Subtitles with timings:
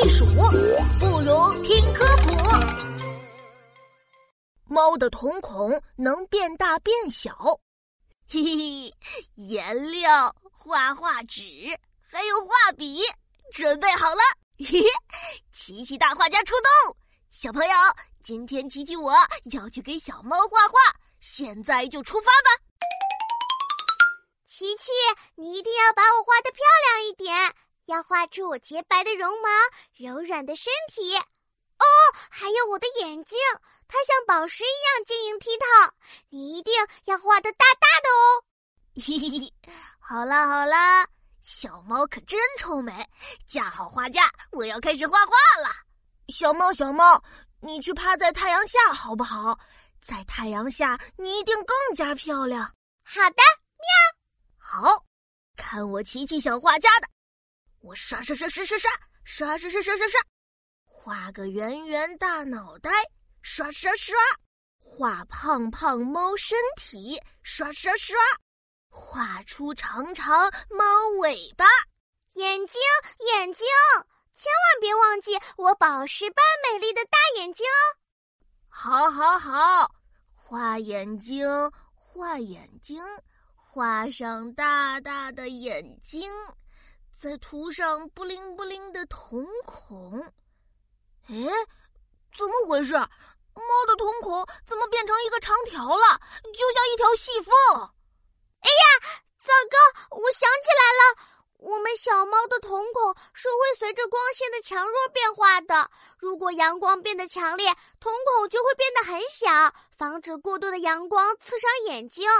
[0.00, 0.24] 避暑，
[1.00, 2.30] 不如听科普。
[4.64, 7.34] 猫的瞳孔能变大变小，
[8.28, 8.94] 嘿嘿，
[9.34, 11.42] 颜料、画画纸
[12.00, 13.00] 还有画笔，
[13.52, 14.20] 准备好了！
[14.64, 14.84] 嘿嘿，
[15.52, 16.96] 琪琪大画家出动！
[17.32, 17.74] 小朋友，
[18.22, 19.12] 今天琪琪我
[19.50, 20.78] 要去给小猫画画，
[21.18, 22.62] 现在就出发吧！
[24.46, 24.92] 琪琪，
[25.34, 26.62] 你一定要把我画的漂，
[27.88, 29.48] 要画出我洁白的绒毛、
[29.96, 31.16] 柔软的身体。
[31.16, 31.86] 哦，
[32.30, 33.38] 还有我的眼睛，
[33.88, 35.94] 它像宝石一样晶莹剔透。
[36.28, 36.74] 你一定
[37.06, 38.44] 要画的大大的哦！
[38.94, 39.52] 嘿嘿嘿，
[39.98, 41.06] 好啦好啦，
[41.42, 43.08] 小猫可真臭美，
[43.48, 45.74] 架好画架，我要开始画画了。
[46.28, 47.22] 小猫小猫，
[47.62, 49.58] 你去趴在太阳下好不好？
[50.02, 52.64] 在太阳下，你一定更加漂亮。
[53.02, 53.42] 好的，
[53.78, 53.88] 喵。
[54.58, 55.06] 好，
[55.56, 57.08] 看我琪琪小画家的，
[57.88, 58.90] 我刷刷刷刷刷刷
[59.24, 60.20] 刷刷刷刷刷刷，
[60.84, 62.90] 画个圆圆大脑袋，
[63.40, 64.14] 刷刷刷，
[64.78, 68.14] 画胖胖猫身体，刷刷刷，
[68.90, 70.84] 画出长长猫
[71.20, 71.64] 尾巴，
[72.34, 72.78] 眼睛
[73.20, 73.66] 眼睛，
[74.36, 77.80] 千万别忘记我宝石般美丽的大眼睛哦。
[78.68, 79.90] 好，好，好，
[80.34, 81.48] 画眼睛，
[81.94, 83.02] 画眼睛。
[83.70, 86.28] 画上大大的眼睛，
[87.20, 90.20] 再涂上布灵布灵的瞳孔。
[91.28, 91.34] 哎，
[92.36, 92.94] 怎么回事？
[92.94, 96.20] 猫的瞳孔怎么变成一个长条了？
[96.44, 97.52] 就像一条细缝。
[98.60, 100.16] 哎呀，糟糕！
[100.16, 101.18] 我想起来了，
[101.58, 105.90] 我们小猫的瞳孔是会随着光线的强弱变化的。
[106.18, 107.66] 如果阳光变得强烈，
[107.98, 112.30] 瞳孔就会变得很小，防止过多的阳光刺伤眼睛。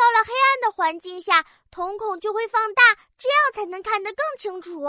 [0.00, 2.82] 到了黑暗的环境下，瞳孔就会放大，
[3.18, 4.82] 这样才能看得更清楚。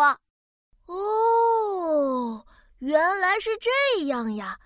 [0.86, 2.46] 哦，
[2.80, 4.58] 原来是这样呀！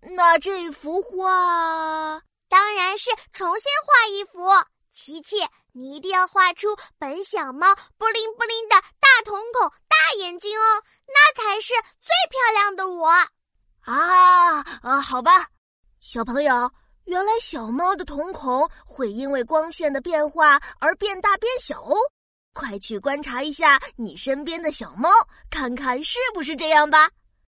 [0.00, 4.48] 那这幅画当然是重新画一幅。
[4.92, 5.36] 琪琪，
[5.72, 13.06] 你一定要画出本小猫布灵布灵的大瞳孔、大眼睛哦，那才是最漂亮的我。
[13.84, 15.46] 啊啊，好吧，
[16.00, 16.70] 小朋友。
[17.04, 21.94] 原来小猫的瞳孔会因为光线的变化而变大变小哦！
[22.54, 25.08] 快去观察一下你身边的小猫，
[25.50, 27.10] 看看是不是这样吧。